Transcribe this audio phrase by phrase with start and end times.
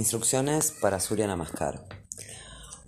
[0.00, 1.84] Instrucciones para Surya Namaskar.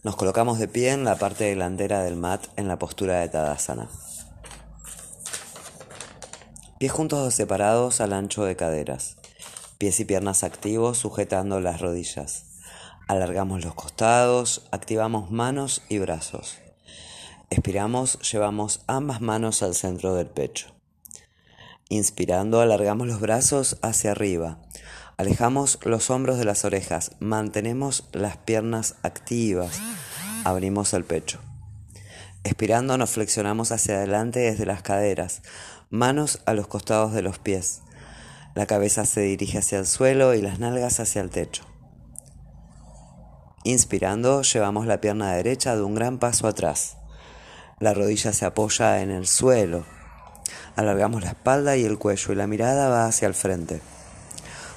[0.02, 3.90] Nos colocamos de pie en la parte delantera del mat en la postura de Tadasana.
[6.78, 9.18] Pies juntos o separados al ancho de caderas.
[9.76, 12.46] Pies y piernas activos sujetando las rodillas.
[13.08, 16.60] Alargamos los costados, activamos manos y brazos.
[17.50, 20.72] Expiramos, llevamos ambas manos al centro del pecho.
[21.90, 24.62] Inspirando, alargamos los brazos hacia arriba
[25.18, 29.78] Alejamos los hombros de las orejas, mantenemos las piernas activas,
[30.44, 31.38] abrimos el pecho.
[32.44, 35.42] Expirando nos flexionamos hacia adelante desde las caderas,
[35.90, 37.82] manos a los costados de los pies.
[38.54, 41.64] La cabeza se dirige hacia el suelo y las nalgas hacia el techo.
[43.64, 46.96] Inspirando llevamos la pierna derecha de un gran paso atrás.
[47.78, 49.84] La rodilla se apoya en el suelo.
[50.74, 53.82] Alargamos la espalda y el cuello y la mirada va hacia el frente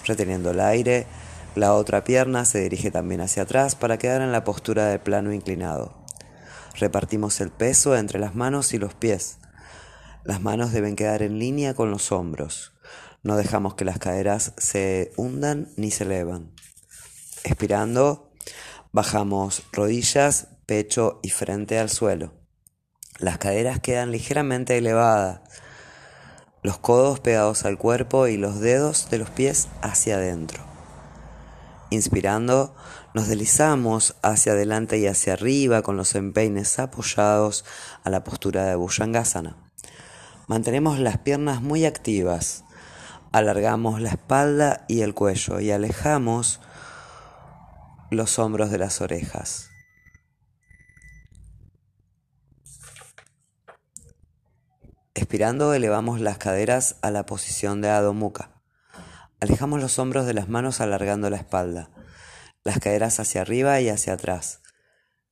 [0.05, 1.07] reteniendo el aire.
[1.55, 5.33] La otra pierna se dirige también hacia atrás para quedar en la postura de plano
[5.33, 6.05] inclinado.
[6.77, 9.37] Repartimos el peso entre las manos y los pies.
[10.23, 12.73] Las manos deben quedar en línea con los hombros.
[13.23, 16.51] No dejamos que las caderas se hundan ni se elevan.
[17.43, 18.31] Expirando,
[18.91, 22.33] bajamos rodillas, pecho y frente al suelo.
[23.19, 25.41] Las caderas quedan ligeramente elevadas
[26.65, 30.63] los codos pegados al cuerpo y los dedos de los pies hacia adentro.
[31.91, 32.75] Inspirando,
[33.13, 37.65] nos deslizamos hacia adelante y hacia arriba con los empeines apoyados
[38.03, 39.55] a la postura de Bhujangasana.
[40.47, 42.63] Mantenemos las piernas muy activas,
[43.31, 46.61] alargamos la espalda y el cuello y alejamos
[48.09, 49.74] los hombros de las orejas.
[55.17, 58.51] Expirando elevamos las caderas a la posición de Adho Mukha.
[59.39, 61.89] Alejamos los hombros de las manos alargando la espalda,
[62.65, 64.61] las caderas hacia arriba y hacia atrás.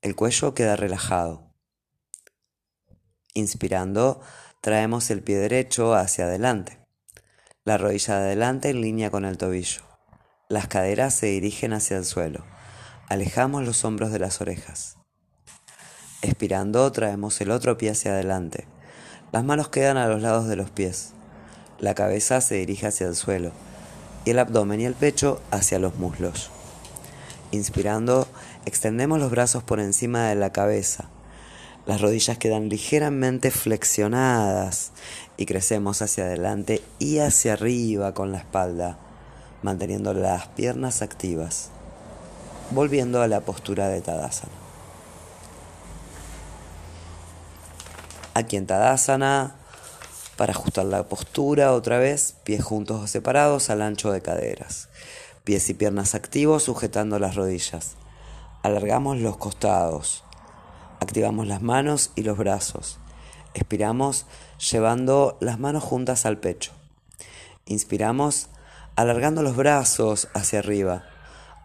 [0.01, 1.53] El cuello queda relajado.
[3.33, 4.21] Inspirando,
[4.61, 6.79] traemos el pie derecho hacia adelante,
[7.65, 9.81] la rodilla de adelante en línea con el tobillo.
[10.47, 12.45] Las caderas se dirigen hacia el suelo.
[13.09, 14.95] Alejamos los hombros de las orejas.
[16.21, 18.65] Expirando, traemos el otro pie hacia adelante
[19.33, 21.09] las manos quedan a los lados de los pies.
[21.79, 23.51] La cabeza se dirige hacia el suelo
[24.25, 26.51] y el abdomen y el pecho hacia los muslos.
[27.49, 28.27] Inspirando,
[28.67, 31.05] extendemos los brazos por encima de la cabeza.
[31.87, 34.91] Las rodillas quedan ligeramente flexionadas
[35.35, 38.99] y crecemos hacia adelante y hacia arriba con la espalda,
[39.63, 41.69] manteniendo las piernas activas,
[42.69, 44.62] volviendo a la postura de Tadasana.
[48.35, 49.55] Aquí en Tadasana,
[50.37, 54.89] para ajustar la postura otra vez, pies juntos o separados al ancho de caderas.
[55.43, 57.95] Pies y piernas activos sujetando las rodillas.
[58.63, 60.23] Alargamos los costados.
[60.99, 62.97] Activamos las manos y los brazos.
[63.53, 64.25] Expiramos
[64.71, 66.71] llevando las manos juntas al pecho.
[67.65, 68.47] Inspiramos
[68.95, 71.03] alargando los brazos hacia arriba.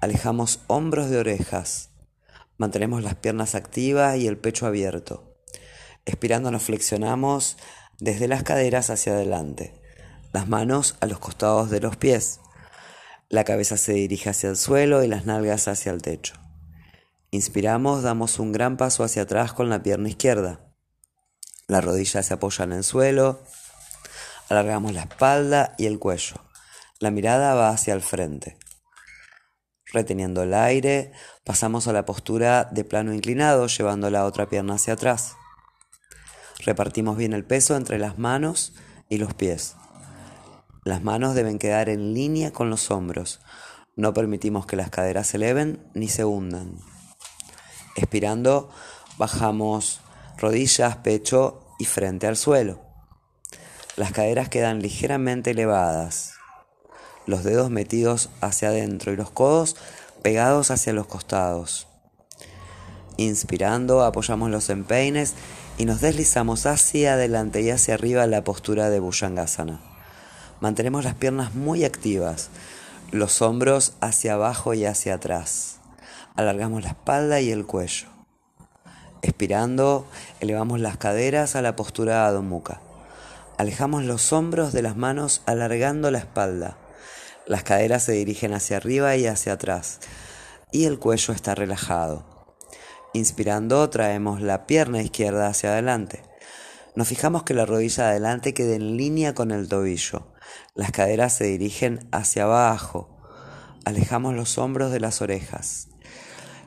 [0.03, 1.89] Alejamos hombros de orejas.
[2.59, 5.28] Mantenemos las piernas activas y el pecho abierto.
[6.09, 7.59] Expirando nos flexionamos
[7.99, 9.75] desde las caderas hacia adelante,
[10.33, 12.41] las manos a los costados de los pies.
[13.29, 16.33] La cabeza se dirige hacia el suelo y las nalgas hacia el techo.
[17.31, 20.61] Inspiramos, damos un gran paso hacia atrás con la pierna izquierda.
[21.67, 23.43] Las rodillas se apoyan en el suelo.
[24.49, 26.37] Alargamos la espalda y el cuello.
[27.01, 28.57] La mirada va hacia el frente.
[29.93, 31.13] Reteniendo el aire,
[31.45, 35.35] pasamos a la postura de plano inclinado, llevando la otra pierna hacia atrás.
[36.65, 38.73] Repartimos bien el peso entre las manos
[39.09, 39.77] y los pies.
[40.85, 43.41] Las manos deben quedar en línea con los hombros.
[43.97, 46.79] No permitimos que las caderas se eleven ni se hundan.
[47.95, 48.71] Expirando,
[49.19, 50.01] bajamos
[50.37, 52.81] rodillas, pecho y frente al suelo.
[53.97, 56.35] Las caderas quedan ligeramente elevadas.
[57.27, 59.77] Los dedos metidos hacia adentro y los codos
[60.23, 61.89] pegados hacia los costados.
[63.17, 65.35] Inspirando, apoyamos los empeines
[65.79, 69.81] y nos deslizamos hacia adelante y hacia arriba la postura de Bhujangasana.
[70.61, 72.51] Mantenemos las piernas muy activas,
[73.13, 75.79] los hombros hacia abajo y hacia atrás.
[76.37, 78.09] Alargamos la espalda y el cuello.
[79.23, 80.07] Expirando,
[80.41, 82.81] elevamos las caderas a la postura Adho Mukha.
[83.57, 86.77] Alejamos los hombros de las manos alargando la espalda.
[87.47, 90.01] Las caderas se dirigen hacia arriba y hacia atrás
[90.71, 92.38] y el cuello está relajado.
[93.15, 96.23] Inspirando traemos la pierna izquierda hacia adelante.
[96.95, 100.33] Nos fijamos que la rodilla de adelante quede en línea con el tobillo.
[100.75, 103.17] Las caderas se dirigen hacia abajo.
[103.85, 105.89] alejamos los hombros de las orejas.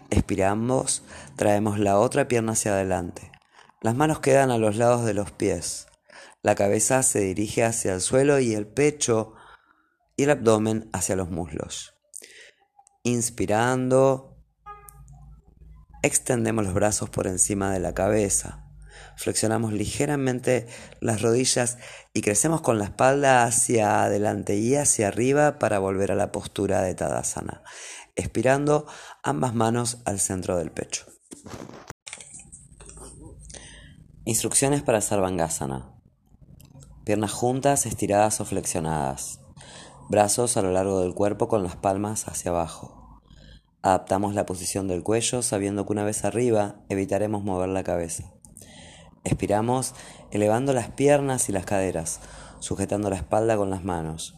[0.09, 1.03] Expiramos,
[1.35, 3.31] traemos la otra pierna hacia adelante.
[3.81, 5.87] Las manos quedan a los lados de los pies.
[6.41, 9.33] La cabeza se dirige hacia el suelo y el pecho
[10.15, 11.93] y el abdomen hacia los muslos.
[13.03, 14.30] Inspirando,
[16.01, 18.65] extendemos los brazos por encima de la cabeza.
[19.15, 20.67] Flexionamos ligeramente
[20.99, 21.77] las rodillas
[22.13, 26.81] y crecemos con la espalda hacia adelante y hacia arriba para volver a la postura
[26.81, 27.63] de Tadasana.
[28.15, 28.87] Expirando,
[29.23, 31.05] ambas manos al centro del pecho.
[34.25, 35.93] Instrucciones para Sarvangasana.
[37.05, 39.39] Piernas juntas, estiradas o flexionadas.
[40.09, 43.00] Brazos a lo largo del cuerpo con las palmas hacia abajo.
[43.83, 48.31] Adaptamos la posición del cuello sabiendo que una vez arriba evitaremos mover la cabeza.
[49.23, 49.95] Expiramos
[50.29, 52.19] elevando las piernas y las caderas,
[52.59, 54.35] sujetando la espalda con las manos.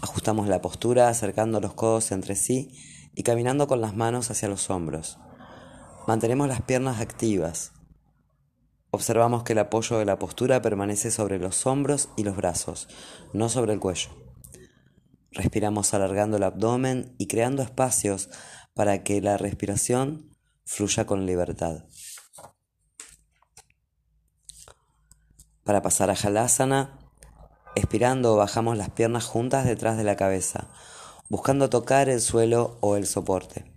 [0.00, 2.70] Ajustamos la postura acercando los codos entre sí
[3.14, 5.18] y caminando con las manos hacia los hombros.
[6.06, 7.72] Mantenemos las piernas activas.
[8.90, 12.88] Observamos que el apoyo de la postura permanece sobre los hombros y los brazos,
[13.32, 14.10] no sobre el cuello.
[15.30, 18.28] Respiramos alargando el abdomen y creando espacios
[18.74, 20.30] para que la respiración
[20.64, 21.84] fluya con libertad.
[25.64, 26.98] Para pasar a Halasana,
[27.76, 30.68] expirando bajamos las piernas juntas detrás de la cabeza,
[31.28, 33.72] buscando tocar el suelo o el soporte.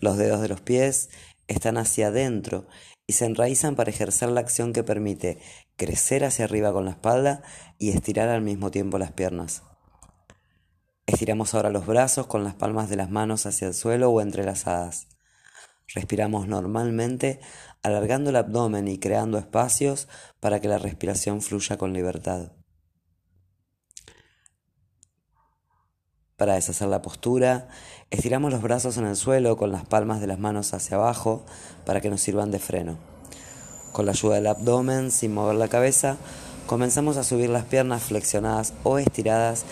[0.00, 1.10] Los dedos de los pies
[1.46, 2.66] están hacia adentro
[3.06, 5.38] y se enraizan para ejercer la acción que permite
[5.76, 7.42] crecer hacia arriba con la espalda
[7.78, 9.62] y estirar al mismo tiempo las piernas.
[11.14, 15.06] Estiramos ahora los brazos con las palmas de las manos hacia el suelo o entrelazadas.
[15.94, 17.38] Respiramos normalmente,
[17.84, 20.08] alargando el abdomen y creando espacios
[20.40, 22.50] para que la respiración fluya con libertad.
[26.36, 27.68] Para deshacer la postura,
[28.10, 31.46] estiramos los brazos en el suelo con las palmas de las manos hacia abajo
[31.86, 32.98] para que nos sirvan de freno.
[33.92, 36.16] Con la ayuda del abdomen, sin mover la cabeza,
[36.66, 39.64] comenzamos a subir las piernas flexionadas o estiradas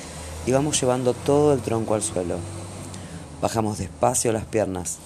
[0.46, 2.38] y vamos llevando todo el tronco al suelo.
[3.40, 4.98] Bajamos despacio las piernas.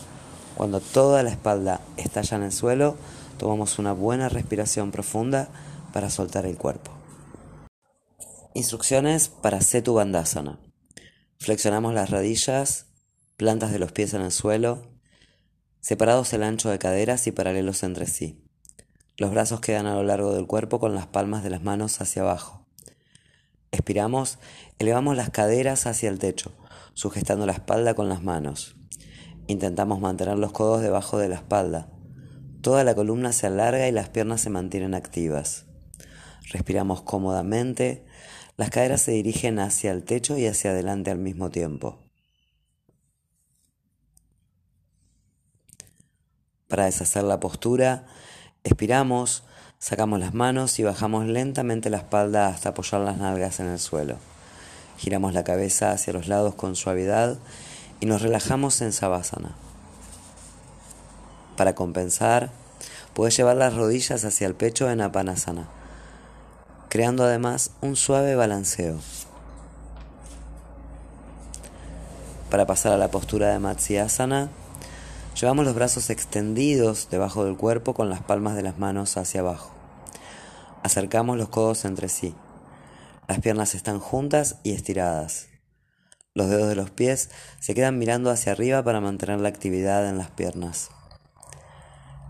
[0.56, 2.96] Cuando toda la espalda está ya en el suelo,
[3.38, 5.48] tomamos una buena respiración profunda
[5.92, 6.92] para soltar el cuerpo.
[8.54, 10.58] Instrucciones para Setu Bandhasana.
[11.38, 12.86] Flexionamos las rodillas,
[13.36, 14.90] plantas de los pies en el suelo,
[15.80, 18.42] separados el ancho de caderas y paralelos entre sí.
[19.18, 22.22] Los brazos quedan a lo largo del cuerpo con las palmas de las manos hacia
[22.22, 22.65] abajo.
[23.72, 24.38] Expiramos,
[24.78, 26.52] elevamos las caderas hacia el techo,
[26.94, 28.76] sujetando la espalda con las manos.
[29.48, 31.88] Intentamos mantener los codos debajo de la espalda.
[32.62, 35.66] Toda la columna se alarga y las piernas se mantienen activas.
[36.50, 38.06] Respiramos cómodamente,
[38.56, 42.02] las caderas se dirigen hacia el techo y hacia adelante al mismo tiempo.
[46.68, 48.06] Para deshacer la postura,
[48.64, 49.44] expiramos,
[49.78, 54.17] Sacamos las manos y bajamos lentamente la espalda hasta apoyar las nalgas en el suelo.
[54.96, 57.37] Giramos la cabeza hacia los lados con suavidad
[58.00, 59.55] y nos relajamos en Savasana.
[61.58, 62.50] Para compensar,
[63.12, 65.69] puedes llevar las rodillas hacia el pecho en Apanasana,
[66.88, 68.99] creando además un suave balanceo.
[72.50, 74.49] Para pasar a la postura de Matsyasana,
[75.38, 79.71] Llevamos los brazos extendidos debajo del cuerpo con las palmas de las manos hacia abajo.
[80.83, 82.35] Acercamos los codos entre sí.
[83.28, 85.49] Las piernas están juntas y estiradas.
[86.33, 87.28] Los dedos de los pies
[87.61, 90.88] se quedan mirando hacia arriba para mantener la actividad en las piernas.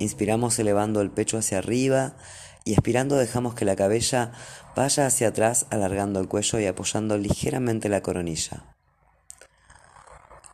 [0.01, 2.17] Inspiramos elevando el pecho hacia arriba
[2.65, 4.33] y expirando dejamos que la cabella
[4.75, 8.65] vaya hacia atrás alargando el cuello y apoyando ligeramente la coronilla.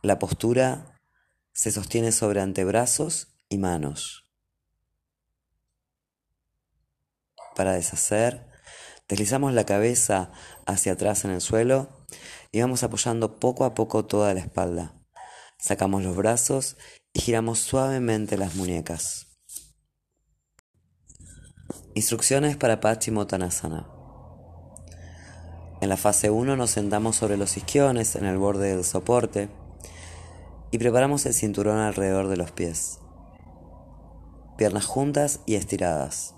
[0.03, 0.92] La postura
[1.53, 4.25] se sostiene sobre antebrazos y manos.
[7.55, 8.47] Para deshacer,
[9.07, 10.31] deslizamos la cabeza
[10.65, 11.89] hacia atrás en el suelo
[12.51, 14.95] y vamos apoyando poco a poco toda la espalda.
[15.59, 16.77] Sacamos los brazos
[17.13, 19.27] y giramos suavemente las muñecas.
[21.93, 23.87] Instrucciones para Paschimottanasana.
[25.79, 29.49] En la fase 1 nos sentamos sobre los isquiones en el borde del soporte
[30.73, 32.97] y preparamos el cinturón alrededor de los pies.
[34.57, 36.33] Piernas juntas y estiradas.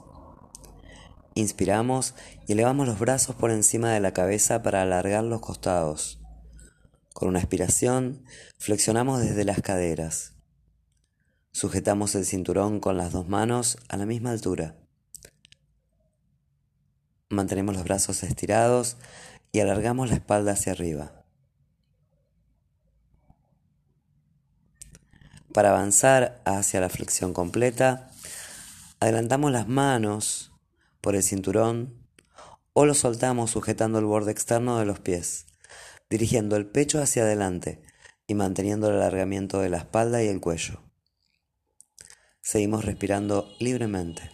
[1.35, 2.15] Inspiramos
[2.45, 6.19] y elevamos los brazos por encima de la cabeza para alargar los costados.
[7.13, 8.25] Con una expiración,
[8.57, 10.33] flexionamos desde las caderas.
[11.53, 14.75] Sujetamos el cinturón con las dos manos a la misma altura.
[17.29, 18.97] Mantenemos los brazos estirados
[19.53, 21.14] y alargamos la espalda hacia arriba.
[25.55, 28.11] Para avanzar hacia la flexión completa,
[28.99, 30.51] adelantamos las manos
[30.99, 32.09] por el cinturón
[32.73, 35.45] o lo soltamos sujetando el borde externo de los pies,
[36.09, 37.81] dirigiendo el pecho hacia adelante
[38.27, 40.83] y manteniendo el alargamiento de la espalda y el cuello.
[42.41, 44.29] Seguimos respirando libremente.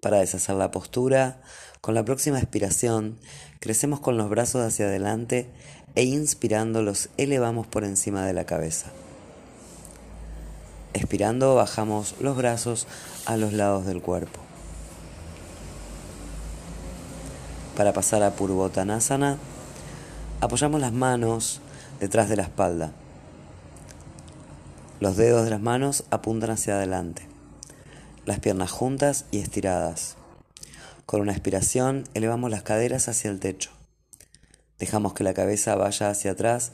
[0.00, 1.42] Para deshacer la postura,
[1.80, 3.18] con la próxima expiración,
[3.58, 5.52] crecemos con los brazos hacia adelante
[5.96, 8.90] e inspirando los elevamos por encima de la cabeza.
[10.92, 12.86] Expirando bajamos los brazos
[13.24, 14.40] a los lados del cuerpo.
[17.76, 19.38] Para pasar a Purvottanasana,
[20.40, 21.60] apoyamos las manos
[21.98, 22.92] detrás de la espalda.
[25.00, 27.26] Los dedos de las manos apuntan hacia adelante.
[28.24, 30.16] Las piernas juntas y estiradas.
[31.04, 33.75] Con una expiración elevamos las caderas hacia el techo.
[34.78, 36.72] Dejamos que la cabeza vaya hacia atrás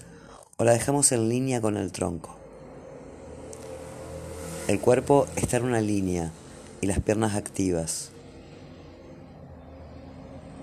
[0.57, 2.37] o la dejamos en línea con el tronco.
[4.67, 6.31] El cuerpo está en una línea
[6.81, 8.11] y las piernas activas.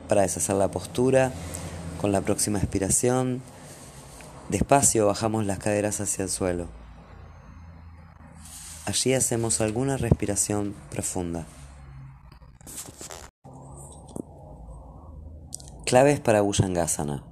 [0.07, 1.31] Para deshacer la postura,
[2.01, 3.41] con la próxima expiración,
[4.49, 6.67] despacio bajamos las caderas hacia el suelo.
[8.85, 11.45] Allí hacemos alguna respiración profunda.
[15.85, 17.28] Claves para Bhujangasana.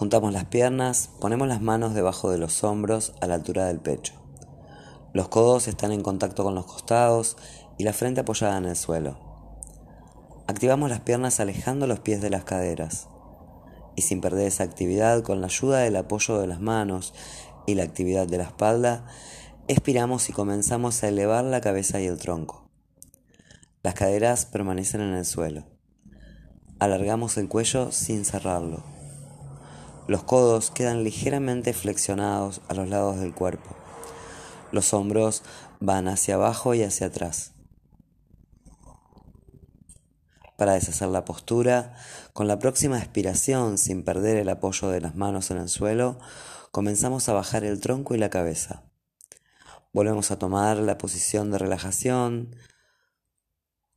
[0.00, 4.14] Juntamos las piernas, ponemos las manos debajo de los hombros a la altura del pecho.
[5.12, 7.36] Los codos están en contacto con los costados
[7.76, 9.18] y la frente apoyada en el suelo.
[10.46, 13.08] Activamos las piernas alejando los pies de las caderas
[13.94, 17.12] y sin perder esa actividad con la ayuda del apoyo de las manos
[17.66, 19.04] y la actividad de la espalda,
[19.68, 22.70] expiramos y comenzamos a elevar la cabeza y el tronco.
[23.82, 25.66] Las caderas permanecen en el suelo.
[26.78, 28.98] Alargamos el cuello sin cerrarlo.
[30.10, 33.76] Los codos quedan ligeramente flexionados a los lados del cuerpo.
[34.72, 35.44] Los hombros
[35.78, 37.52] van hacia abajo y hacia atrás.
[40.56, 41.94] Para deshacer la postura,
[42.32, 46.18] con la próxima expiración, sin perder el apoyo de las manos en el suelo,
[46.72, 48.82] comenzamos a bajar el tronco y la cabeza.
[49.92, 52.56] Volvemos a tomar la posición de relajación,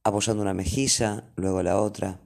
[0.03, 2.19] apoyando una mejilla, luego la otra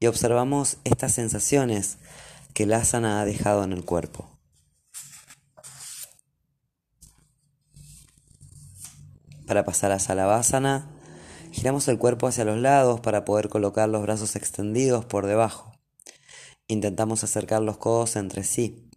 [0.00, 1.98] y observamos estas sensaciones
[2.54, 4.30] que el asana ha dejado en el cuerpo.
[9.46, 10.90] Para pasar a Salavasana,
[11.52, 15.72] giramos el cuerpo hacia los lados para poder colocar los brazos extendidos por debajo.
[16.66, 18.90] Intentamos acercar los codos entre sí.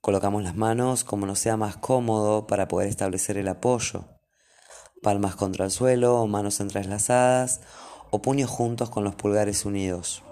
[0.00, 4.08] Colocamos las manos como nos sea más cómodo para poder establecer el apoyo.
[5.02, 7.60] Palmas contra el suelo o manos entrelazadas
[8.14, 10.22] o puños juntos con los pulgares unidos.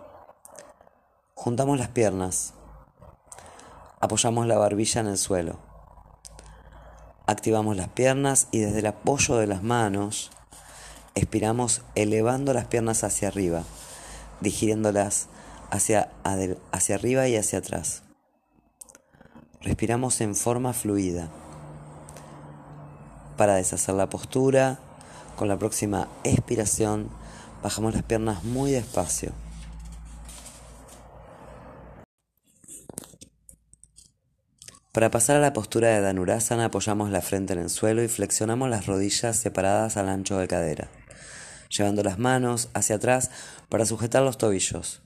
[1.35, 2.55] Juntamos las piernas.
[3.99, 5.57] Apoyamos la barbilla en el suelo.
[7.27, 10.31] Activamos las piernas y desde el apoyo de las manos
[11.17, 13.65] expiramos elevando las piernas hacia arriba,
[14.41, 15.27] digiriéndolas
[15.73, 16.13] hacia,
[16.71, 18.05] hacia arriba y hacia atrás.
[19.61, 21.31] Respiramos en forma fluida.
[23.37, 24.79] Para deshacer la postura,
[25.35, 27.11] con la próxima expiración,
[27.63, 29.33] Bajamos las piernas muy despacio.
[34.91, 38.69] Para pasar a la postura de Dhanurasana apoyamos la frente en el suelo y flexionamos
[38.69, 40.91] las rodillas separadas al ancho de cadera,
[41.71, 43.31] llevando las manos hacia atrás
[43.69, 45.01] para sujetar los tobillos.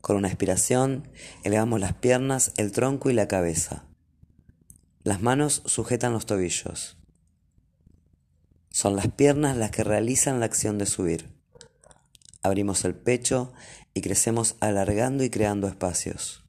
[0.00, 1.08] Con una expiración
[1.42, 3.84] elevamos las piernas, el tronco y la cabeza.
[5.02, 6.96] Las manos sujetan los tobillos.
[8.70, 11.41] Son las piernas las que realizan la acción de subir.
[12.42, 13.52] Abrimos el pecho
[13.94, 16.42] y crecemos alargando y creando espacios.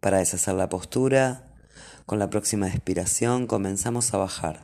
[0.00, 1.56] Para deshacer la postura,
[2.06, 4.60] con la próxima expiración comenzamos a bajar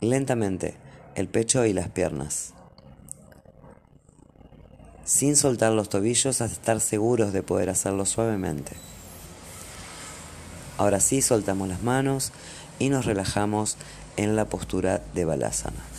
[0.00, 0.76] lentamente
[1.14, 2.54] el pecho y las piernas,
[5.04, 8.72] sin soltar los tobillos hasta estar seguros de poder hacerlo suavemente.
[10.78, 12.32] Ahora sí soltamos las manos
[12.78, 13.76] y nos relajamos
[14.16, 15.93] en la postura de Balasana.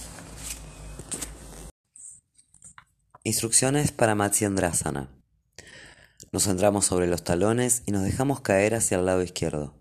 [3.27, 5.10] Instrucciones para Matsyendrasana.
[6.32, 9.74] Nos centramos sobre los talones y nos dejamos caer hacia el lado izquierdo.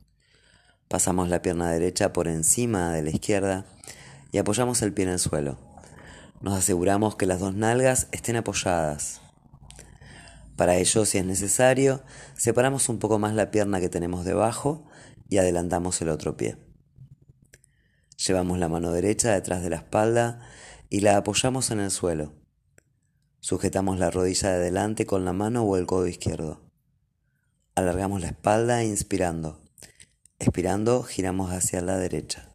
[0.89, 3.67] Pasamos la pierna derecha por encima de la izquierda
[4.33, 5.59] y apoyamos el pie en el suelo.
[6.41, 9.21] Nos aseguramos que las dos nalgas estén apoyadas.
[10.57, 12.03] Para ello, si es necesario,
[12.39, 14.87] separamos un poco más la pierna que tenemos debajo
[15.29, 16.57] y adelantamos el otro pie.
[18.27, 20.41] Llevamos la mano derecha detrás de la espalda
[20.89, 22.44] y la apoyamos en el suelo.
[23.45, 26.63] Sujetamos la rodilla de adelante con la mano o el codo izquierdo.
[27.75, 29.61] Alargamos la espalda inspirando.
[30.39, 32.49] Expirando, giramos hacia la derecha.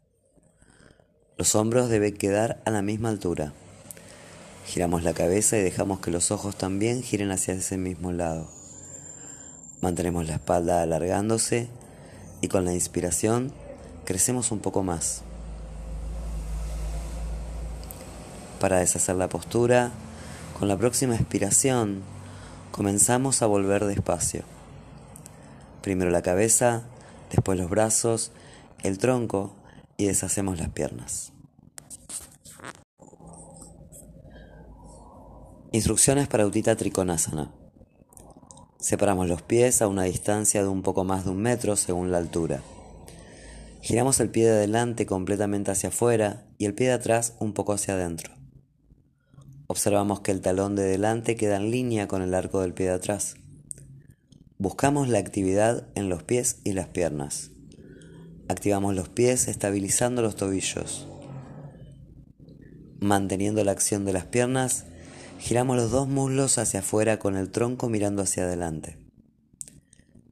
[1.37, 3.53] Los hombros deben quedar a la misma altura.
[4.65, 8.49] Giramos la cabeza y dejamos que los ojos también giren hacia ese mismo lado.
[9.81, 11.69] Mantenemos la espalda alargándose
[12.41, 13.53] y con la inspiración
[14.05, 15.21] crecemos un poco más.
[18.59, 19.91] Para deshacer la postura,
[20.59, 22.01] con la próxima expiración
[22.71, 24.43] comenzamos a volver despacio.
[25.81, 26.83] Primero la cabeza,
[27.31, 28.33] después los brazos,
[28.83, 29.55] el tronco
[29.95, 31.31] y deshacemos las piernas.
[35.71, 37.53] Instrucciones para Utita Trikonasana.
[38.79, 42.17] Separamos los pies a una distancia de un poco más de un metro según la
[42.17, 42.59] altura.
[43.81, 47.71] Giramos el pie de adelante completamente hacia afuera y el pie de atrás un poco
[47.71, 48.38] hacia adentro.
[49.71, 52.93] Observamos que el talón de delante queda en línea con el arco del pie de
[52.93, 53.35] atrás.
[54.57, 57.51] Buscamos la actividad en los pies y las piernas.
[58.47, 61.07] Activamos los pies estabilizando los tobillos.
[62.99, 64.85] Manteniendo la acción de las piernas,
[65.37, 68.97] giramos los dos muslos hacia afuera con el tronco mirando hacia adelante.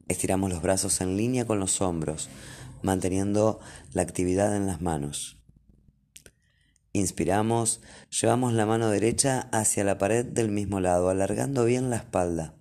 [0.08, 2.28] Estiramos los brazos en línea con los hombros,
[2.82, 3.60] manteniendo
[3.92, 5.37] la actividad en las manos.
[6.98, 12.54] Inspiramos, llevamos la mano derecha hacia la pared del mismo lado, alargando bien la espalda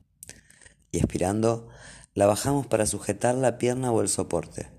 [0.92, 1.70] y expirando,
[2.14, 4.70] la bajamos para sujetar la pierna o el soporte.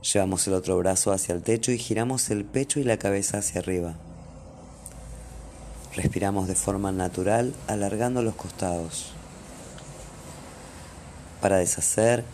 [0.00, 3.60] Llevamos el otro brazo hacia el techo y giramos el pecho y la cabeza hacia
[3.60, 3.96] arriba.
[5.94, 9.12] Respiramos de forma natural, alargando los costados.
[11.42, 12.24] Para deshacer,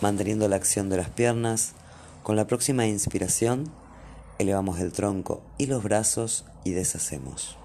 [0.00, 1.72] manteniendo la acción de las piernas,
[2.22, 3.70] con la próxima inspiración,
[4.38, 7.56] elevamos el tronco y los brazos y deshacemos.